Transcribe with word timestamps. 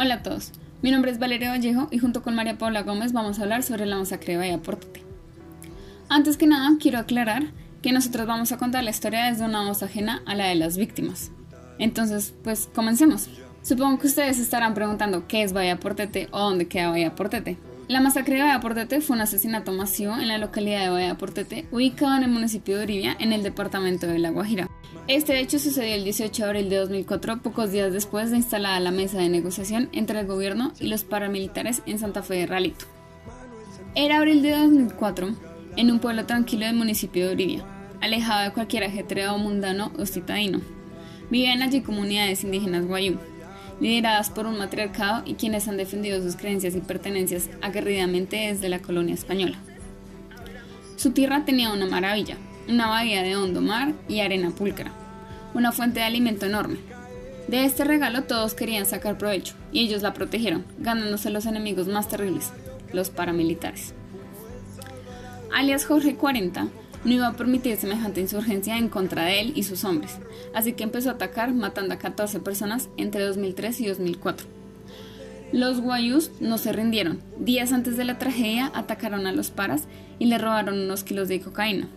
Hola 0.00 0.14
a 0.14 0.22
todos, 0.22 0.52
mi 0.80 0.92
nombre 0.92 1.10
es 1.10 1.18
Valeria 1.18 1.50
Vallejo 1.50 1.88
y 1.90 1.98
junto 1.98 2.22
con 2.22 2.36
María 2.36 2.56
Paula 2.56 2.84
Gómez 2.84 3.12
vamos 3.12 3.40
a 3.40 3.42
hablar 3.42 3.64
sobre 3.64 3.84
la 3.84 3.96
masacre 3.96 4.34
de 4.34 4.38
Bahía. 4.38 4.60
Antes 6.08 6.36
que 6.36 6.46
nada, 6.46 6.70
quiero 6.78 7.00
aclarar 7.00 7.48
que 7.82 7.90
nosotros 7.90 8.24
vamos 8.28 8.52
a 8.52 8.58
contar 8.58 8.84
la 8.84 8.90
historia 8.90 9.24
desde 9.24 9.44
una 9.44 9.64
voz 9.64 9.82
ajena 9.82 10.22
a 10.24 10.36
la 10.36 10.44
de 10.46 10.54
las 10.54 10.76
víctimas. 10.76 11.32
Entonces, 11.80 12.32
pues 12.44 12.70
comencemos. 12.72 13.28
Supongo 13.62 13.98
que 13.98 14.06
ustedes 14.06 14.38
estarán 14.38 14.72
preguntando 14.72 15.26
qué 15.26 15.42
es 15.42 15.52
Bahía 15.52 15.80
Portete 15.80 16.28
o 16.30 16.38
dónde 16.38 16.68
queda 16.68 16.90
Bahía 16.90 17.16
Portete. 17.16 17.58
La 17.88 18.00
masacre 18.00 18.36
de 18.36 18.42
Bahía 18.42 18.60
Portete 18.60 19.00
fue 19.00 19.16
un 19.16 19.22
asesinato 19.22 19.72
masivo 19.72 20.14
en 20.14 20.28
la 20.28 20.38
localidad 20.38 20.82
de 20.82 20.90
Bahía 20.90 21.18
Portete, 21.18 21.66
ubicado 21.72 22.16
en 22.16 22.22
el 22.22 22.30
municipio 22.30 22.76
de 22.76 22.84
Orivia, 22.84 23.16
en 23.18 23.32
el 23.32 23.42
departamento 23.42 24.06
de 24.06 24.20
La 24.20 24.30
Guajira. 24.30 24.68
Este 25.08 25.40
hecho 25.40 25.58
sucedió 25.58 25.94
el 25.94 26.04
18 26.04 26.42
de 26.42 26.46
abril 26.46 26.68
de 26.68 26.76
2004, 26.76 27.38
pocos 27.38 27.72
días 27.72 27.94
después 27.94 28.30
de 28.30 28.36
instalada 28.36 28.78
la 28.78 28.90
mesa 28.90 29.16
de 29.16 29.30
negociación 29.30 29.88
entre 29.92 30.20
el 30.20 30.26
gobierno 30.26 30.74
y 30.80 30.88
los 30.88 31.04
paramilitares 31.04 31.80
en 31.86 31.98
Santa 31.98 32.22
Fe 32.22 32.34
de 32.34 32.46
Ralito. 32.46 32.84
Era 33.94 34.18
abril 34.18 34.42
de 34.42 34.50
2004, 34.50 35.34
en 35.78 35.90
un 35.90 35.98
pueblo 35.98 36.26
tranquilo 36.26 36.66
del 36.66 36.76
municipio 36.76 37.24
de 37.24 37.32
Orivia, 37.32 37.64
alejado 38.02 38.44
de 38.44 38.52
cualquier 38.52 38.84
ajetreo 38.84 39.38
mundano 39.38 39.92
o 39.98 40.04
citadino. 40.04 40.60
Vivían 41.30 41.62
allí 41.62 41.80
comunidades 41.80 42.44
indígenas 42.44 42.84
guayú, 42.84 43.16
lideradas 43.80 44.28
por 44.28 44.44
un 44.44 44.58
matriarcado 44.58 45.22
y 45.24 45.36
quienes 45.36 45.68
han 45.68 45.78
defendido 45.78 46.20
sus 46.20 46.36
creencias 46.36 46.76
y 46.76 46.82
pertenencias 46.82 47.48
aguerridamente 47.62 48.36
desde 48.36 48.68
la 48.68 48.82
colonia 48.82 49.14
española. 49.14 49.58
Su 50.96 51.12
tierra 51.12 51.46
tenía 51.46 51.72
una 51.72 51.86
maravilla, 51.86 52.36
una 52.68 52.88
bahía 52.88 53.22
de 53.22 53.36
hondo 53.36 53.60
mar 53.60 53.94
y 54.08 54.20
arena 54.20 54.50
púlcra, 54.50 54.92
una 55.54 55.72
fuente 55.72 56.00
de 56.00 56.06
alimento 56.06 56.46
enorme. 56.46 56.78
De 57.48 57.64
este 57.64 57.84
regalo 57.84 58.24
todos 58.24 58.54
querían 58.54 58.84
sacar 58.84 59.16
provecho 59.16 59.54
y 59.72 59.80
ellos 59.80 60.02
la 60.02 60.12
protegieron, 60.12 60.64
ganándose 60.78 61.30
los 61.30 61.46
enemigos 61.46 61.88
más 61.88 62.08
terribles, 62.08 62.52
los 62.92 63.08
paramilitares. 63.08 63.94
Alias 65.54 65.86
Jorge 65.86 66.14
40 66.14 66.68
no 67.04 67.12
iba 67.12 67.26
a 67.26 67.36
permitir 67.36 67.76
semejante 67.78 68.20
insurgencia 68.20 68.76
en 68.76 68.88
contra 68.88 69.24
de 69.24 69.40
él 69.40 69.52
y 69.54 69.62
sus 69.62 69.84
hombres, 69.84 70.18
así 70.54 70.74
que 70.74 70.84
empezó 70.84 71.08
a 71.08 71.14
atacar 71.14 71.54
matando 71.54 71.94
a 71.94 71.98
14 71.98 72.40
personas 72.40 72.90
entre 72.98 73.24
2003 73.24 73.80
y 73.80 73.86
2004. 73.86 74.46
Los 75.50 75.80
guayús 75.80 76.30
no 76.40 76.58
se 76.58 76.74
rindieron. 76.74 77.22
Días 77.38 77.72
antes 77.72 77.96
de 77.96 78.04
la 78.04 78.18
tragedia 78.18 78.70
atacaron 78.74 79.26
a 79.26 79.32
los 79.32 79.50
paras 79.50 79.84
y 80.18 80.26
le 80.26 80.36
robaron 80.36 80.78
unos 80.78 81.04
kilos 81.04 81.28
de 81.28 81.40
cocaína. 81.40 81.88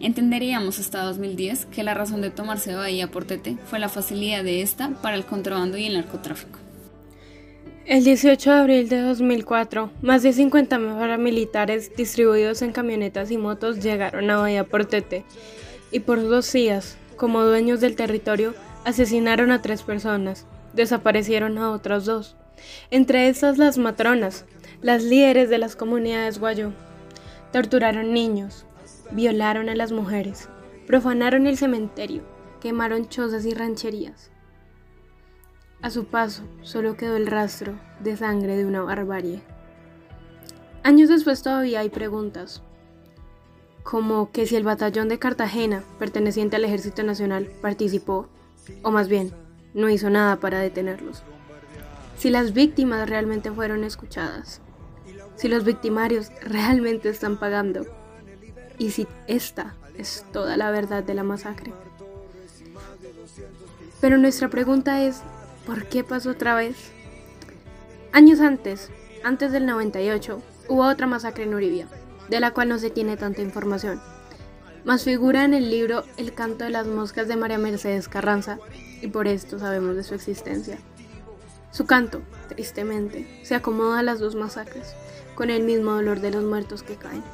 Entenderíamos 0.00 0.78
hasta 0.78 1.02
2010 1.02 1.66
que 1.66 1.82
la 1.82 1.94
razón 1.94 2.20
de 2.20 2.30
tomarse 2.30 2.74
Bahía 2.74 3.10
Portete 3.10 3.56
fue 3.66 3.78
la 3.78 3.88
facilidad 3.88 4.44
de 4.44 4.60
esta 4.62 4.90
para 5.02 5.16
el 5.16 5.24
contrabando 5.24 5.78
y 5.78 5.86
el 5.86 5.94
narcotráfico. 5.94 6.58
El 7.86 8.02
18 8.02 8.50
de 8.50 8.56
abril 8.56 8.88
de 8.88 9.00
2004, 9.00 9.90
más 10.00 10.22
de 10.22 10.32
50 10.32 10.78
paramilitares 10.78 11.94
distribuidos 11.94 12.62
en 12.62 12.72
camionetas 12.72 13.30
y 13.30 13.36
motos 13.36 13.80
llegaron 13.80 14.30
a 14.30 14.38
Bahía 14.38 14.64
Portete 14.64 15.24
y 15.92 16.00
por 16.00 16.20
dos 16.26 16.50
días, 16.52 16.96
como 17.16 17.42
dueños 17.44 17.80
del 17.80 17.94
territorio, 17.94 18.54
asesinaron 18.84 19.50
a 19.50 19.62
tres 19.62 19.82
personas, 19.82 20.46
desaparecieron 20.72 21.58
a 21.58 21.70
otras 21.70 22.04
dos, 22.04 22.36
entre 22.90 23.28
estas 23.28 23.58
las 23.58 23.78
matronas, 23.78 24.44
las 24.80 25.02
líderes 25.02 25.50
de 25.50 25.58
las 25.58 25.76
comunidades 25.76 26.38
guayú. 26.38 26.72
Torturaron 27.52 28.12
niños, 28.12 28.66
violaron 29.10 29.68
a 29.68 29.74
las 29.74 29.92
mujeres, 29.92 30.48
profanaron 30.86 31.46
el 31.46 31.56
cementerio, 31.56 32.22
quemaron 32.60 33.08
chozas 33.08 33.44
y 33.46 33.54
rancherías. 33.54 34.30
A 35.82 35.90
su 35.90 36.06
paso 36.06 36.42
solo 36.62 36.96
quedó 36.96 37.16
el 37.16 37.26
rastro 37.26 37.78
de 38.00 38.16
sangre 38.16 38.56
de 38.56 38.64
una 38.64 38.82
barbarie. 38.82 39.42
Años 40.82 41.08
después 41.08 41.42
todavía 41.42 41.80
hay 41.80 41.90
preguntas, 41.90 42.62
como 43.82 44.32
que 44.32 44.46
si 44.46 44.56
el 44.56 44.64
batallón 44.64 45.08
de 45.08 45.18
Cartagena, 45.18 45.84
perteneciente 45.98 46.56
al 46.56 46.64
Ejército 46.64 47.02
Nacional, 47.02 47.50
participó, 47.60 48.28
o 48.82 48.90
más 48.90 49.08
bien, 49.08 49.32
no 49.74 49.90
hizo 49.90 50.08
nada 50.08 50.36
para 50.36 50.58
detenerlos. 50.58 51.22
Si 52.16 52.30
las 52.30 52.54
víctimas 52.54 53.08
realmente 53.08 53.52
fueron 53.52 53.84
escuchadas, 53.84 54.62
si 55.36 55.48
los 55.48 55.64
victimarios 55.64 56.30
realmente 56.42 57.10
están 57.10 57.38
pagando 57.38 57.84
y 58.78 58.90
si 58.90 59.06
esta 59.26 59.74
es 59.96 60.24
toda 60.32 60.56
la 60.56 60.70
verdad 60.70 61.02
de 61.02 61.14
la 61.14 61.22
masacre. 61.22 61.72
Pero 64.00 64.18
nuestra 64.18 64.48
pregunta 64.48 65.02
es, 65.02 65.22
¿por 65.66 65.86
qué 65.86 66.04
pasó 66.04 66.30
otra 66.30 66.54
vez? 66.54 66.76
Años 68.12 68.40
antes, 68.40 68.90
antes 69.22 69.52
del 69.52 69.66
98, 69.66 70.42
hubo 70.68 70.86
otra 70.86 71.06
masacre 71.06 71.44
en 71.44 71.54
Uribia, 71.54 71.88
de 72.28 72.40
la 72.40 72.52
cual 72.52 72.68
no 72.68 72.78
se 72.78 72.90
tiene 72.90 73.16
tanta 73.16 73.42
información. 73.42 74.00
Más 74.84 75.04
figura 75.04 75.44
en 75.44 75.54
el 75.54 75.70
libro 75.70 76.04
El 76.18 76.34
canto 76.34 76.64
de 76.64 76.70
las 76.70 76.86
moscas 76.86 77.26
de 77.28 77.36
María 77.36 77.58
Mercedes 77.58 78.08
Carranza, 78.08 78.58
y 79.00 79.08
por 79.08 79.26
esto 79.26 79.58
sabemos 79.58 79.96
de 79.96 80.04
su 80.04 80.14
existencia. 80.14 80.78
Su 81.70 81.86
canto, 81.86 82.20
tristemente, 82.48 83.40
se 83.42 83.54
acomoda 83.54 83.98
a 84.00 84.02
las 84.02 84.20
dos 84.20 84.34
masacres, 84.34 84.94
con 85.34 85.50
el 85.50 85.62
mismo 85.62 85.92
dolor 85.92 86.20
de 86.20 86.30
los 86.30 86.44
muertos 86.44 86.82
que 86.82 86.96
caen. 86.96 87.24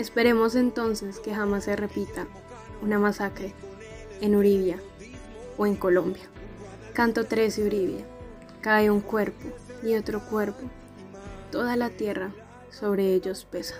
Esperemos 0.00 0.54
entonces 0.54 1.20
que 1.20 1.34
jamás 1.34 1.64
se 1.64 1.76
repita 1.76 2.26
una 2.80 2.98
masacre 2.98 3.52
en 4.22 4.34
Uribia 4.34 4.78
o 5.58 5.66
en 5.66 5.76
Colombia. 5.76 6.22
Canto 6.94 7.26
13 7.26 7.66
Uribia. 7.66 8.06
Cae 8.62 8.90
un 8.90 9.02
cuerpo 9.02 9.48
y 9.82 9.96
otro 9.96 10.24
cuerpo. 10.24 10.62
Toda 11.52 11.76
la 11.76 11.90
tierra 11.90 12.32
sobre 12.70 13.12
ellos 13.12 13.44
pesa. 13.44 13.74